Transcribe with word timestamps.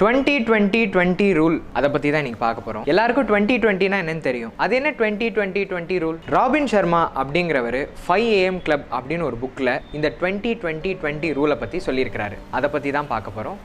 Twenty 0.00 0.34
twenty 0.48 0.80
twenty 0.94 1.28
rule 1.36 1.54
அதை 1.78 1.88
பற்றி 1.92 2.08
தான் 2.10 2.20
இன்னைக்கு 2.22 2.42
பார்க்க 2.42 2.64
போகிறோம் 2.66 2.84
எல்லாருக்கும் 2.90 3.26
டுவெண்ட்டி 3.30 3.54
டுவெண்ட்டினா 3.62 3.96
என்னன்னு 4.02 4.24
தெரியும். 4.26 4.52
அது 4.64 4.72
என்ன 4.78 4.90
twenty 4.98 5.28
twenty 5.36 5.62
twenty 5.70 5.96
rule? 6.02 6.18
Robin 6.34 6.68
Sharma 6.72 7.00
அப்படிங்கிறவர் 7.20 7.78
ஃபைவ் 8.02 8.26
ஏஎம் 8.36 8.60
கிளப் 8.66 8.84
அப்படின்னு 8.96 9.24
ஒரு 9.28 9.36
புக்கில் 9.42 9.70
இந்த 9.98 10.08
டுவெண்ட்டி 10.20 10.50
டுவெண்ட்டி 10.62 10.90
டுவெண்ட்டி 11.00 11.30
ரூலை 11.38 11.56
பற்றி 11.62 11.78
சொல்லியிருக்கிறாரு. 11.86 12.36
அதை 12.58 12.68
பற்றி 12.74 12.90
தான் 12.96 13.08
பார்க்க 13.12 13.36
போகிறோம் 13.36 13.58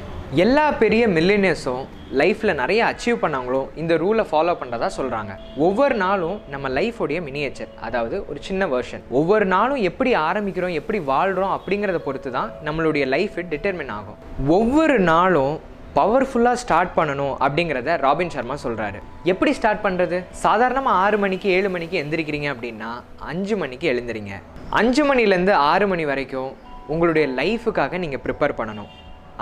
எல்லா 0.43 0.63
பெரிய 0.83 1.04
மில்லினியர்ஸும் 1.17 1.83
லைஃப்பில் 2.21 2.54
நிறைய 2.61 2.81
அச்சீவ் 2.91 3.20
பண்ணவங்களும் 3.23 3.68
இந்த 3.81 3.93
ரூலை 4.04 4.25
ஃபாலோ 4.31 4.55
பண்ணுறதா 4.61 4.89
சொல்கிறாங்க 4.97 5.36
ஒவ்வொரு 5.68 5.97
நாளும் 6.04 6.39
நம்ம 6.54 6.71
லைஃபோடைய 6.77 7.21
மினியேச்சர் 7.27 7.71
அதாவது 7.89 8.18
ஒரு 8.29 8.41
சின்ன 8.47 8.68
வெர்ஷன் 8.73 9.04
ஒவ்வொரு 9.20 9.47
நாளும் 9.55 9.84
எப்படி 9.89 10.13
ஆரம்பிக்கிறோம் 10.29 10.77
எப்படி 10.79 11.02
வாழ்கிறோம் 11.11 11.53
அப்படிங்கிறத 11.57 12.02
பொறுத்து 12.07 12.31
தான் 12.38 12.49
நம்மளுடைய 12.70 13.05
லைஃப் 13.15 13.38
டிட்டர்மின் 13.53 13.93
ஆகும். 13.99 14.20
ஒவ்வொரு 14.57 14.97
நாளும் 15.11 15.53
பவர்ஃபுல்லாக 15.97 16.57
ஸ்டார்ட் 16.61 16.93
பண்ணணும் 16.97 17.33
அப்படிங்கிறத 17.45 17.95
ராபின் 18.03 18.31
சர்மா 18.35 18.55
சொல்கிறாரு 18.63 18.99
எப்படி 19.31 19.51
ஸ்டார்ட் 19.57 19.84
பண்ணுறது 19.85 20.17
சாதாரணமாக 20.43 21.01
ஆறு 21.05 21.17
மணிக்கு 21.23 21.47
ஏழு 21.57 21.70
மணிக்கு 21.75 21.95
எந்திரிக்கிறீங்க 22.03 22.47
அப்படின்னா 22.53 22.89
அஞ்சு 23.31 23.55
மணிக்கு 23.63 23.85
எழுந்திரிங்க. 23.93 24.34
அஞ்சு 24.79 25.03
மணிலேருந்து 25.09 25.53
ஆறு 25.71 25.87
மணி 25.91 26.05
வரைக்கும் 26.11 26.51
உங்களுடைய 26.93 27.25
லைஃபுக்காக 27.39 27.99
நீங்கள் 28.05 28.23
ப்ரிப்பேர் 28.25 28.57
பண்ணணும். 28.61 28.89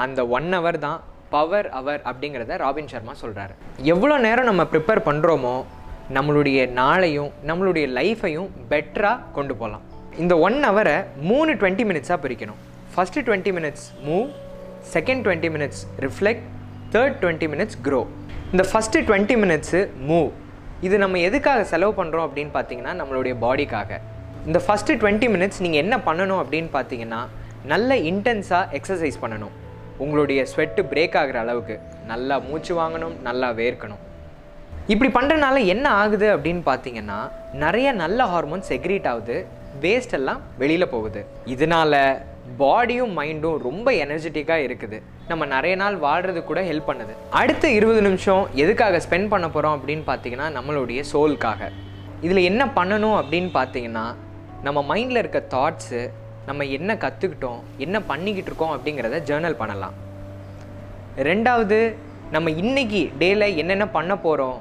அந்த 0.05 0.19
ஒன் 0.37 0.49
ஹவர் 0.57 0.79
தான் 0.87 0.99
பவர் 1.35 1.67
அவர் 1.79 2.01
அப்படிங்கிறத 2.09 2.57
ராபின் 2.63 2.91
சர்மா 2.93 3.13
சொல்கிறாரு 3.23 3.53
எவ்வளோ 3.93 4.17
நேரம் 4.27 4.49
நம்ம 4.51 4.63
ப்ரிப்பேர் 4.73 5.05
பண்ணுறோமோ 5.09 5.55
நம்மளுடைய 6.17 6.59
நாளையும் 6.81 7.31
நம்மளுடைய 7.49 7.85
லைஃப்பையும் 7.97 8.49
பெட்டராக 8.71 9.27
கொண்டு 9.37 9.53
போகலாம். 9.61 9.83
இந்த 10.21 10.33
ஒன் 10.47 10.57
ஹவரை 10.67 10.97
மூணு 11.31 11.51
டுவெண்ட்டி 11.59 11.83
மினிட்ஸாக 11.89 12.19
பிரிக்கணும். 12.25 12.61
First 12.95 13.25
twenty 13.27 13.51
minutes 13.57 13.85
move 14.07 14.27
second 14.93 15.23
twenty 15.25 15.49
minutes 15.55 15.81
reflect 16.05 16.45
third 16.93 17.17
twenty 17.23 17.47
minutes 17.53 17.77
grow 17.87 18.01
இந்த 18.53 18.63
ஃபஸ்ட்டு 18.71 19.03
டுவெண்ட்டி 19.09 19.35
மினிட்ஸு 19.43 19.81
மூவ் 20.09 20.29
இது 20.87 20.95
நம்ம 21.03 21.19
எதுக்காக 21.27 21.63
செலவு 21.71 21.93
பண்ணுறோம் 21.99 22.25
அப்படின்னு 22.27 22.51
பார்த்தீங்கன்னா 22.57 22.93
நம்மளுடைய 23.01 23.33
பாடிக்காக 23.43 23.99
இந்த 24.49 24.59
ஃபஸ்ட்டு 24.65 24.97
டுவெண்ட்டி 25.01 25.27
மினிட்ஸ் 25.35 25.61
நீங்கள் 25.65 25.81
என்ன 25.85 25.95
பண்ணணும் 26.07 26.41
அப்படின்னு 26.43 26.69
பார்த்தீங்கன்னா 26.77 27.21
நல்ல 27.71 27.95
இன்டென்ஸாக 28.11 28.63
எக்ஸசைஸ் 28.77 29.17
பண்ணணும். 29.23 29.55
உங்களுடைய 30.03 30.41
ஸ்வெட்டு 30.51 30.81
பிரேக் 30.91 31.17
ஆகிற 31.21 31.37
அளவுக்கு. 31.45 31.75
நல்லா 32.11 32.35
மூச்சு 32.47 32.73
வாங்கணும் 32.79 33.15
நல்லா 33.27 33.49
வேர்க்கணும். 33.59 34.01
இப்படி 34.93 35.09
பண்ணுறனால 35.17 35.57
என்ன 35.73 35.85
ஆகுது 36.03 36.27
அப்படின்னு 36.35 36.63
பார்த்தீங்கன்னா 36.69 37.19
நிறைய 37.63 37.87
நல்ல 38.03 38.25
ஹார்மோன்ஸ் 38.33 38.71
செக்ரீட் 38.73 39.09
ஆகுது. 39.11 39.35
வேஸ்ட் 39.83 40.15
எல்லாம் 40.19 40.41
வெளியில் 40.61 40.91
போகுது. 40.93 41.21
இதனால 41.55 41.93
பாடியும் 42.61 43.13
மைண்டும் 43.17 43.57
ரொம்ப 43.67 43.91
எனர்ஜெட்டிக்காக 44.03 44.65
இருக்குது. 44.67 44.97
நம்ம 45.27 45.45
நிறைய 45.45 45.75
நாள் 45.81 45.95
வாழ்கிறது 46.05 46.41
கூட 46.43 46.61
ஹெல்ப் 46.69 46.89
பண்ணுது. 46.89 47.13
அடுத்த 47.41 47.65
இருபது 47.77 48.01
நிமிஷம் 48.07 48.43
எதுக்காக 48.63 49.01
ஸ்பெண்ட் 49.05 49.31
பண்ண 49.33 49.47
போகிறோம் 49.49 49.75
அப்படின்னு 49.77 50.03
பார்த்தீங்கன்னா 50.11 50.47
நம்மளுடைய 50.57 51.01
சோலுக்காக 51.11 51.69
இதில் 52.25 52.47
என்ன 52.49 52.63
பண்ணணும் 52.77 53.17
அப்படின்னு 53.21 53.51
பார்த்தீங்கன்னா 53.59 54.05
நம்ம 54.65 54.79
மைண்டில் 54.89 55.21
இருக்க 55.21 55.39
தாட்ஸு 55.55 56.01
நம்ம 56.45 56.63
என்ன 56.77 56.91
கற்றுக்கிட்டோம் 57.03 57.61
என்ன 57.85 57.97
பண்ணிக்கிட்டு 58.09 58.49
இருக்கோம் 58.51 58.73
அப்படிங்கிறத 58.75 59.19
ஜேர்னல் 59.29 59.59
பண்ணலாம். 59.61 59.95
ரெண்டாவது 61.29 61.79
நம்ம 62.35 62.51
இன்னைக்கு 62.61 63.01
டேல 63.21 63.47
என்னென்ன 63.61 63.85
பண்ண 63.97 64.13
போகிறோம் 64.25 64.59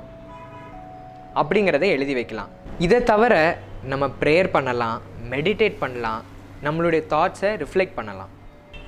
அப்படிங்கிறத 1.41 1.87
எழுதி 1.97 2.15
வைக்கலாம். 2.19 2.50
இதை 2.87 2.98
தவிர 3.11 3.34
நம்ம 3.92 4.05
ப்ரேயர் 4.20 4.55
பண்ணலாம் 4.56 4.98
மெடிடேட் 5.33 5.77
பண்ணலாம் 5.83 6.22
நம்மளுடைய 6.66 7.03
தாட்ஸை 7.12 7.50
ரிஃப்ளெக்ட் 7.62 7.98
பண்ணலாம். 7.98 8.30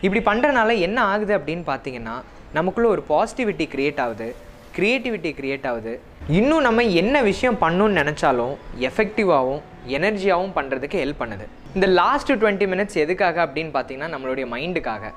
இப்படி 0.05 0.21
பண்ணுறனால 0.29 0.71
என்ன 0.87 0.99
ஆகுது 1.13 1.33
அப்படின்னு 1.39 1.65
பார்த்தீங்கன்னா 1.73 2.15
நமக்குள்ளே 2.57 2.89
ஒரு 2.95 3.03
பாசிட்டிவிட்டி 3.11 3.67
க்ரியேட் 3.75 4.01
ஆகுது. 4.05 4.29
க்ரியேட்டிவிட்டி 4.77 5.31
க்ரியேட் 5.39 5.67
ஆகுது. 5.71 5.93
இன்னும் 6.39 6.65
நம்ம 6.67 6.83
என்ன 7.03 7.17
விஷயம் 7.31 7.59
பண்ணணும்னு 7.63 7.99
நினச்சாலும் 8.01 8.55
எஃபெக்டிவாகவும் 8.89 9.63
எனர்ஜியாகவும் 9.97 10.55
பண்ணுறதுக்கு 10.59 11.01
ஹெல்ப் 11.03 11.23
பண்ணுது. 11.23 11.47
இந்த 11.77 11.87
லாஸ்ட் 12.01 12.33
டுவெண்ட்டி 12.43 12.67
மினிட்ஸ் 12.73 12.99
எதுக்காக 13.05 13.39
அப்படின்னு 13.47 13.73
பார்த்தீங்கன்னா 13.77 14.11
நம்மளுடைய 14.15 14.47
மைண்டுக்காக 14.55 15.13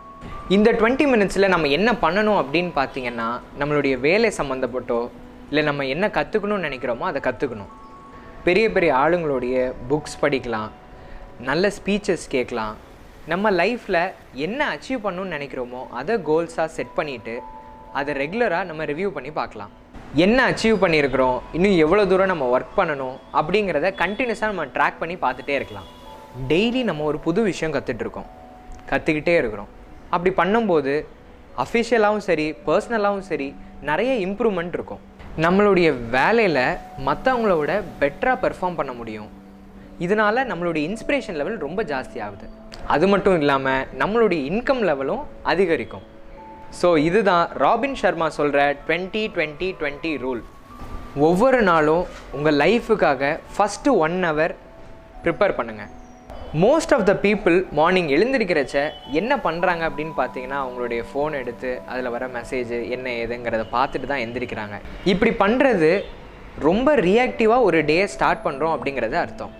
இந்த 0.55 0.69
டுவெண்ட்டி 0.79 1.05
மினிட்ஸில் 1.11 1.53
நம்ம 1.53 1.67
என்ன 1.77 1.89
பண்ணணும் 2.05 2.39
அப்படின்னு 2.41 2.71
பார்த்தீங்கன்னா 2.79 3.27
நம்மளுடைய 3.59 3.95
வேலை 4.07 4.31
சம்மந்தப்பட்டோ 4.39 4.99
இல்லை 5.49 5.63
நம்ம 5.69 5.85
என்ன 5.95 6.05
கற்றுக்கணும்னு 6.17 6.67
நினைக்கிறோமோ 6.67 7.05
அதை 7.11 7.19
கற்றுக்கணும் 7.27 7.71
பெரிய 8.47 8.65
பெரிய 8.75 8.91
ஆளுங்களுடைய 9.03 9.55
புக்ஸ் 9.91 10.19
படிக்கலாம். 10.23 10.69
நல்ல 11.39 11.71
ஸ்பீச்சஸ் 11.77 12.25
கேட்கலாம். 12.33 12.75
நம்ம 13.31 13.51
லைஃப்பில் 13.51 13.99
என்ன 14.45 14.59
அச்சீவ் 14.73 15.01
பண்ணணும்னு 15.05 15.35
நினைக்கிறோமோ 15.35 15.81
அதை 15.99 16.15
கோல்ஸாக 16.27 16.67
செட் 16.75 16.93
பண்ணிவிட்டு 16.97 17.33
அதை 17.99 18.15
ரெகுலராக 18.15 18.67
நம்ம 18.69 18.85
ரிவ்யூ 18.91 19.09
பண்ணி 19.15 19.31
பார்க்கலாம். 19.39 19.71
என்ன 20.25 20.39
அச்சீவ் 20.51 20.77
பண்ணியிருக்கிறோம்? 20.83 21.37
இன்னும் 21.57 21.77
எவ்வளோ 21.85 22.05
தூரம் 22.11 22.31
நம்ம 22.33 22.59
ஒர்க் 22.59 22.77
பண்ணணும்? 22.79 23.17
அப்படிங்கிறத 23.39 23.91
கண்டினியூஸாக 24.03 24.51
நம்ம 24.53 24.65
ட்ராக் 24.65 25.01
பண்ணி 25.01 25.15
பார்த்துட்டே 25.25 25.55
இருக்கலாம். 25.59 25.87
டெய்லி 26.51 26.83
நம்ம 26.89 27.03
ஒரு 27.03 27.19
புது 27.19 27.41
விஷயம் 27.51 27.75
கற்றுட்ருக்கோம் 27.75 28.29
கற்றுக்கிட்டே 28.91 29.35
இருக்கிறோம். 29.41 29.71
அப்படி 30.09 30.33
பண்ணும்போது 30.41 31.05
அஃபிஷியலாகவும் 31.63 32.27
சரி 32.29 32.47
பர்சனலாகவும் 32.67 33.27
சரி 33.31 33.55
நிறைய 33.81 34.27
இம்ப்ரூவ்மெண்ட் 34.27 34.75
இருக்கும். 34.79 35.03
நம்மளுடைய 35.45 35.87
வேலையில் 36.09 36.65
மற்றவங்களோட 37.07 37.81
பெட்டராக 38.01 38.37
பெர்ஃபார்ம் 38.43 38.79
பண்ண 38.81 38.93
முடியும். 38.93 39.29
இதனால் 40.05 40.47
நம்மளுடைய 40.51 40.83
இன்ஸ்பிரேஷன் 40.89 41.37
லெவல் 41.41 41.57
ரொம்ப 41.65 41.83
ஜாஸ்தி 41.91 42.19
ஆகுது. 42.25 42.47
அது 42.95 43.05
மட்டும் 43.13 43.37
இல்லாமல் 43.41 43.85
நம்மளுடைய 44.01 44.41
இன்கம் 44.51 44.83
லெவலும் 44.89 45.23
அதிகரிக்கும். 45.53 46.05
ஸோ 46.79 46.87
இதுதான் 47.07 47.45
ராபின் 47.63 47.99
சர்மா 48.01 48.27
சொல்கிற 48.39 48.61
டுவெண்ட்டி 48.87 49.23
டுவெண்ட்டி 49.35 49.69
டுவெண்ட்டி 49.81 50.13
ரூல் 50.23 50.41
ஒவ்வொரு 51.27 51.59
நாளும் 51.71 52.05
உங்கள் 52.37 52.57
லைஃபுக்காக 52.63 53.29
ஃபஸ்ட்டு 53.57 53.93
ஒன் 54.05 54.17
ஹவர் 54.29 54.53
ப்ரிப்பேர் 55.25 55.57
பண்ணுங்கள் 55.59 55.91
most 56.63 56.93
of 56.95 57.05
the 57.09 57.13
people 57.25 57.55
morning 57.79 58.09
எழுந்திருக்கிறச்ச 58.15 58.75
என்ன 59.19 59.33
பண்ணுறாங்க 59.45 59.83
அப்படின்னு 59.89 60.13
பார்த்தீங்கன்னா 60.19 60.59
அவங்களுடைய 60.63 61.01
ஃபோன் 61.09 61.33
எடுத்து 61.41 61.71
அதில் 61.91 62.13
வர 62.15 62.27
மெசேஜ் 62.35 62.73
என்ன 62.95 63.07
ஏதுங்கிறத 63.23 63.63
பார்த்துட்டு 63.77 64.09
தான் 64.11 64.23
எந்திரிக்கிறாங்க. 64.25 64.77
இப்படி 65.13 65.31
பண்ணுறது 65.43 65.91
ரொம்ப 66.67 66.89
ரியாக்டிவாக 67.09 67.67
ஒரு 67.69 67.79
டே 67.91 67.97
ஸ்டார்ட் 68.15 68.45
பண்ணுறோம் 68.47 68.75
அப்படிங்கிறது 68.75 69.17
அர்த்தம். 69.25 69.53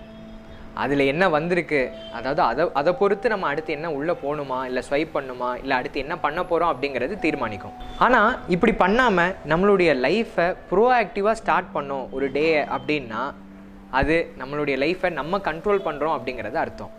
அதில் 0.84 1.03
என்ன 1.12 1.24
வந்திருக்கு? 1.36 1.81
அதாவது 2.18 2.41
அதை 2.47 2.63
அதை 2.80 2.91
பொறுத்து 3.02 3.31
நம்ம 3.34 3.47
அடுத்து 3.52 3.72
என்ன 3.78 3.91
உள்ளே 3.97 4.13
போகணுமா 4.24 4.59
இல்லை 4.69 4.81
ஸ்வைப் 4.90 5.16
பண்ணுமா? 5.18 5.50
இல்லை 5.62 5.75
அடுத்து 5.80 6.03
என்ன 6.06 6.16
பண்ண 6.25 6.40
போகிறோம் 6.52 6.72
அப்படிங்கிறது 6.74 7.16
தீர்மானிக்கும். 7.25 7.75
ஆனால் 8.06 8.31
இப்படி 8.56 8.74
பண்ணாமல் 8.84 9.34
நம்மளுடைய 9.52 9.91
லைஃப்பை 10.08 10.47
ப்ரோஆக்டிவாக 10.72 11.35
ஸ்டார்ட் 11.41 11.74
பண்ணோம் 11.78 12.06
ஒரு 12.18 12.30
டே 12.38 12.46
அப்படின்னா 12.78 13.24
அது 14.00 14.16
நம்மளுடைய 14.41 14.75
லைஃப்பை 14.85 15.09
நம்ம 15.19 15.40
கண்ட்ரோல் 15.50 15.85
பண்ணுறோம் 15.88 16.16
அப்படிங்கிறது 16.18 16.59
அர்த்தம். 16.64 16.94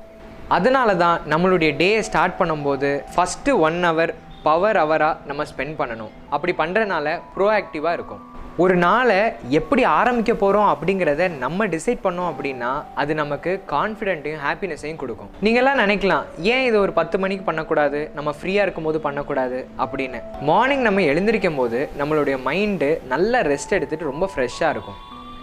அதனால 0.57 0.89
தான் 1.05 1.19
நம்மளுடைய 1.33 1.71
டேயை 1.83 2.01
ஸ்டார்ட் 2.09 2.39
பண்ணும்போது 2.41 2.91
ஃபஸ்ட்டு 3.15 3.59
ஒன் 3.69 3.79
ஹவர் 3.89 4.13
பவர் 4.47 4.79
ஹவராக 4.81 5.15
நம்ம 5.29 5.45
ஸ்பெண்ட் 5.51 5.77
பண்ணணும். 5.79 6.13
அப்படி 6.35 6.53
பண்ணுறனால 6.63 7.17
ப்ரோஆக்டிவாக 7.37 7.97
இருக்கும். 7.99 8.23
ஒரு 8.63 8.77
நாளை 8.77 9.17
எப்படி 9.49 9.83
ஆரம்பிக்க 9.83 10.35
போகிறோம் 10.35 10.69
அப்படிங்கிறத 10.69 11.31
நம்ம 11.31 11.67
டிசைட் 11.67 11.99
பண்ணோம் 12.05 12.31
அப்படின்னா 12.31 12.85
அது 12.95 13.15
நமக்கு 13.15 13.63
கான்ஃபிடென்ட்டையும் 13.71 14.39
ஹாப்பினஸையும் 14.47 14.97
கொடுக்கும். 14.97 15.31
நீங்கள்லாம் 15.43 15.81
நினைக்கலாம் 15.83 16.25
ஏன் 16.39 16.65
இதை 16.65 16.81
ஒரு 16.81 16.93
பத்து 16.93 17.19
மணிக்கு 17.19 17.45
பண்ணக்கூடாது? 17.45 18.11
நம்ம 18.15 18.35
ஃப்ரீயாக 18.43 18.67
இருக்கும்போது 18.67 19.01
பண்ணக்கூடாது? 19.01 19.69
அப்படின்னு. 19.79 20.21
மார்னிங் 20.41 20.81
நம்ம 20.81 21.03
எழுந்திருக்கும் 21.03 21.55
போது 21.55 21.89
நம்மளுடைய 21.99 22.39
மைண்டு 22.49 23.07
நல்ல 23.07 23.43
ரெஸ்ட் 23.43 23.71
எடுத்துகிட்டு 23.71 24.11
ரொம்ப 24.13 24.31
ஃப்ரெஷ்ஷாக 24.37 24.71
இருக்கும். 24.71 24.99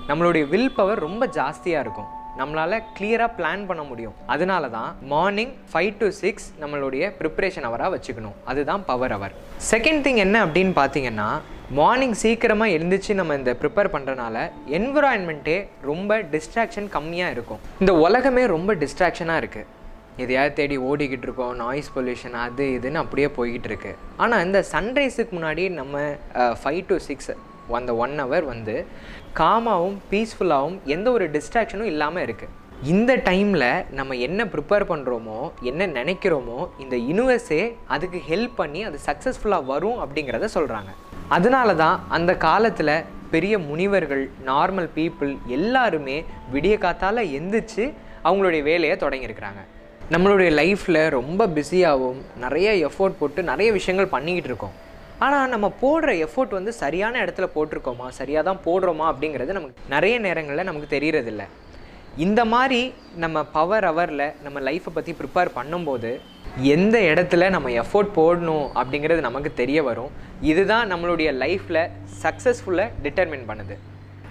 நம்மளுடைய 0.08 0.50
வில் 0.50 0.76
பவர் 0.76 1.00
ரொம்ப 1.00 1.28
ஜாஸ்தியாக 1.28 1.86
இருக்கும். 1.86 2.22
நம்மளால் 2.38 2.84
கிளியராக 3.00 3.32
பிளான் 3.38 3.66
பண்ண 3.66 3.84
முடியும். 3.84 4.14
அதனால 4.26 4.70
தான் 4.70 4.96
மார்னிங் 5.02 5.54
ஃபைவ் 5.74 5.94
டு 5.98 6.10
சிக்ஸ் 6.10 6.54
நம்மளுடைய 6.62 7.14
ப்ரிப்ரேஷன் 7.20 7.70
அவராக 7.72 7.96
வச்சுக்கணும். 7.96 8.38
அதுதான் 8.44 8.86
பவர் 8.86 9.12
அவர் 9.12 9.34
செகண்ட் 9.72 10.06
திங் 10.06 10.22
என்ன 10.28 10.46
அப்படின்னு 10.46 10.74
பார்த்தீங்கன்னா 10.82 11.30
மார்னிங் 11.78 12.16
சீக்கிரமாக 12.22 12.74
எழுந்திரிச்சு 12.76 13.14
நம்ம 13.20 13.36
இந்த 13.40 13.52
ப்ரிப்பேர் 13.60 13.92
பண்ணுறனால 13.94 14.38
என்விரான்மெண்ட்டே 14.78 15.56
ரொம்ப 15.90 16.18
டிஸ்ட்ராக்ஷன் 16.34 16.90
கம்மியாக 16.96 17.34
இருக்கும். 17.36 17.62
இந்த 17.82 17.94
உலகமே 18.06 18.44
ரொம்ப 18.54 18.74
டிஸ்ட்ராக்ஷனாக 18.82 19.42
இருக்குது 19.42 19.70
எதையாவது 20.24 20.54
தேடி 20.58 20.78
ஓடிக்கிட்டு 20.90 21.26
இருக்கோம் 21.28 21.54
நாய்ஸ் 21.62 21.90
பொல்யூஷன் 21.96 22.36
அது 22.46 22.66
இதுன்னு 22.78 23.02
அப்படியே 23.04 23.30
போய்கிட்டு 23.38 23.70
இருக்கு. 23.72 23.92
ஆனால் 24.24 24.44
இந்த 24.46 24.60
சன்ரைஸுக்கு 24.72 25.36
முன்னாடி 25.38 25.64
நம்ம 25.80 26.02
ஃபைவ் 26.62 26.82
டு 26.88 26.98
சிக்ஸ் 27.08 27.32
அந்த 27.80 27.96
ஒன் 28.06 28.18
ஹவர் 28.24 28.46
வந்து 28.52 28.76
காமாகவும் 29.40 29.98
பீஸ்ஃபுல்லாகவும் 30.12 30.78
எந்த 30.96 31.08
ஒரு 31.12 31.28
டிஸ்ட்ராக்ஷனும் 31.38 31.92
இல்லாமல் 31.94 32.26
இருக்குது 32.28 32.52
இந்த 32.94 33.16
டைமில் 33.30 33.68
நம்ம 33.98 34.16
என்ன 34.28 34.46
ப்ரிப்பேர் 34.54 34.90
பண்ணுறோமோ 34.92 35.40
என்ன 35.72 35.88
நினைக்கிறோமோ 36.00 36.60
இந்த 36.86 36.96
யூனிவர்ஸே 37.10 37.64
அதுக்கு 37.88 38.22
ஹெல்ப் 38.30 38.56
பண்ணி 38.62 38.84
அது 38.86 39.00
சக்ஸஸ்ஃபுல்லாக 39.08 39.66
வரும் 39.66 40.02
அப்படிங்கிறத 40.06 40.50
சொல்கிறாங்க 40.58 40.94
அதனால 41.30 41.76
தான் 41.76 42.04
அந்த 42.10 42.38
காலத்தில் 42.38 43.06
பெரிய 43.32 43.60
முனிவர்கள் 43.60 44.30
நார்மல் 44.46 44.90
பீப்புள் 44.96 45.38
எல்லாருமே 45.48 46.24
விடிய 46.54 46.78
காத்தால் 46.78 47.30
எந்திரிச்சு 47.40 47.94
அவங்களுடைய 48.24 48.64
வேலையை 48.64 48.98
தொடங்கியிருக்கிறாங்க. 48.98 49.62
நம்மளுடைய 50.12 50.50
லைஃப்பில் 50.60 51.10
ரொம்ப 51.10 51.48
பிஸியாகவும் 51.48 52.22
நிறைய 52.40 52.88
எஃபோர்ட் 52.88 53.20
போட்டு 53.20 53.44
நிறைய 53.44 53.72
விஷயங்கள் 53.72 54.08
பண்ணிக்கிட்டு 54.08 54.50
இருக்கோம். 54.50 54.76
ஆனால் 55.20 55.50
நம்ம 55.50 55.72
போடுற 55.82 56.28
எஃபோர்ட் 56.28 56.50
வந்து 56.50 56.74
சரியான 56.74 57.26
இடத்துல 57.26 57.48
போட்டிருக்கோமா? 57.56 58.10
சரியாக 58.10 58.54
தான் 58.54 58.64
போடுறோமா 58.66 59.06
அப்படிங்கிறது 59.12 59.52
நமக்கு 59.52 59.82
நிறைய 59.90 60.20
நேரங்களில் 60.20 60.64
நமக்கு 60.64 61.00
தெரியறதில்ல. 61.00 61.42
இந்த 62.18 62.46
மாதிரி 62.46 62.94
நம்ம 63.22 63.44
பவர் 63.44 63.84
ஹவரில் 63.84 64.34
நம்ம 64.44 64.60
லைஃப்பை 64.60 64.92
பற்றி 64.94 65.16
ப்ரிப்பேர் 65.20 65.50
பண்ணும்போது 65.56 66.20
எந்த 66.62 67.00
இடத்துல 67.00 67.50
நம்ம 67.50 67.70
எஃபோர்ட் 67.70 68.12
போடணும் 68.16 68.68
அப்படிங்கிறது 68.80 69.20
நமக்கு 69.20 69.54
தெரிய 69.54 69.84
வரும். 69.84 70.12
இதுதான் 70.42 70.92
நம்மளுடைய 70.92 71.30
லைஃப்பில் 71.44 71.90
சக்ஸஸ்ஃபுல்லாக 72.24 72.90
டிட்டர்மின் 73.04 73.48
பண்ணுது. 73.48 73.78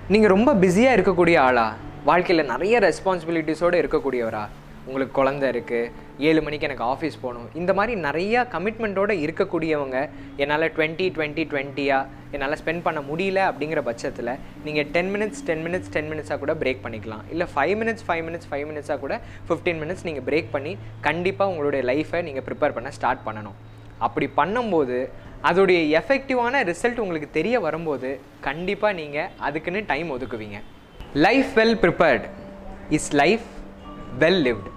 நீங்கள் 0.08 0.30
ரொம்ப 0.30 0.54
பிஸியாக 0.54 0.96
இருக்கக்கூடிய 0.96 1.38
ஆளா 1.38 1.66
வாழ்க்கையில் 2.04 2.46
நிறைய 2.46 2.78
ரெஸ்பான்சிபிலிட்டிஸோடு 2.88 3.82
இருக்கக்கூடியவரா 3.82 4.44
உங்களுக்கு 4.88 5.14
குழந்த 5.18 5.44
இருக்குது 5.52 5.90
ஏழு 6.28 6.40
மணிக்கு 6.44 6.66
எனக்கு 6.68 6.84
ஆஃபீஸ் 6.92 7.16
போகணும். 7.22 7.46
இந்த 7.60 7.72
மாதிரி 7.78 7.92
நிறையா 8.06 8.40
கமிட்மெண்ட்டோடு 8.54 9.14
இருக்கக்கூடியவங்க 9.24 9.98
என்னால் 10.42 10.66
டுவெண்ட்டி 10.76 11.06
டுவெண்ட்டி 11.16 11.44
டுவெண்ட்டியாக 11.52 12.20
என்னால் 12.34 12.58
ஸ்பெண்ட் 12.60 12.84
பண்ண 12.86 13.00
முடியல 13.10 13.40
அப்படிங்கிற 13.50 13.80
பட்சத்தில் 13.88 14.32
நீங்கள் 14.66 14.88
ten 14.94 15.10
minutes 15.14 15.42
ten 15.48 15.64
minutes 15.66 15.92
ten 15.96 16.10
மினிட்ஸாக 16.12 16.38
கூட 16.44 16.54
பிரேக் 16.62 16.82
பண்ணிக்கலாம். 16.86 17.24
இல்லை 17.34 17.46
five 17.54 17.74
minutes 17.82 18.04
five 18.08 18.24
minutes 18.28 18.48
five 18.52 18.66
மினிட்ஸாக 18.70 18.98
கூட 19.04 19.16
ஃபிஃப்டீன் 19.48 19.80
மினிட்ஸ் 19.82 20.04
நீங்கள் 20.08 20.26
பிரேக் 20.30 20.50
பண்ணி 20.56 20.74
கண்டிப்பாக 21.08 21.52
உங்களுடைய 21.54 21.82
லைஃப்பை 21.92 22.22
நீங்கள் 22.28 22.46
ப்ரிப்பேர் 22.48 22.76
பண்ண 22.78 22.92
ஸ்டார்ட் 22.98 23.24
பண்ணணும். 23.28 23.56
அப்படி 24.08 24.28
பண்ணும்போது 24.40 24.98
அதோடைய 25.48 25.80
எஃபெக்டிவான 26.02 26.64
ரிசல்ட் 26.72 27.02
உங்களுக்கு 27.04 27.30
தெரிய 27.38 27.56
வரும்போது 27.66 28.10
கண்டிப்பாக 28.48 28.94
நீங்கள் 29.00 29.30
அதுக்குன்னு 29.46 29.80
time 29.94 30.10
ஒதுக்குவீங்க. 30.16 30.58
Life 31.26 31.50
well 31.60 31.76
prepared 31.84 32.26
is 32.98 33.10
life 33.22 33.48
well 34.18 34.40
lived 34.42 34.70